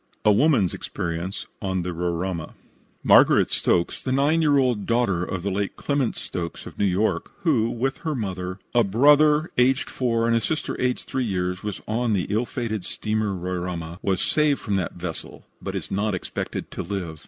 A 0.25 0.31
WOMAN'S 0.31 0.73
EXPERIENCE 0.73 1.45
ON 1.61 1.83
THE 1.83 1.93
"RORAIMA" 1.93 2.55
Margaret 3.03 3.51
Stokes, 3.51 4.01
the 4.01 4.11
9 4.11 4.41
year 4.41 4.57
old 4.57 4.87
daughter 4.87 5.23
of 5.23 5.43
the 5.43 5.51
late 5.51 5.75
Clement 5.75 6.15
Stokes, 6.15 6.65
of 6.65 6.79
New 6.79 6.85
York, 6.85 7.29
who, 7.43 7.69
with 7.69 7.97
her 7.99 8.15
mother, 8.15 8.57
a 8.73 8.83
brother 8.83 9.51
aged 9.59 9.91
4 9.91 10.25
and 10.25 10.35
a 10.35 10.41
sister 10.41 10.75
aged 10.81 11.07
3 11.07 11.23
years, 11.23 11.61
was 11.61 11.81
on 11.87 12.13
the 12.13 12.25
ill 12.31 12.47
fated 12.47 12.83
steamer 12.83 13.35
Roraima, 13.35 13.99
was 14.01 14.23
saved 14.23 14.59
from 14.59 14.75
that 14.77 14.93
vessel, 14.95 15.45
but 15.61 15.75
is 15.75 15.91
not 15.91 16.15
expected 16.15 16.71
to 16.71 16.81
live. 16.81 17.19